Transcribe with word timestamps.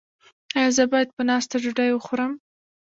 ایا 0.57 0.69
زه 0.77 0.83
باید 0.91 1.09
په 1.15 1.21
ناسته 1.29 1.55
ډوډۍ 1.63 1.89
وخورم؟ 1.93 2.31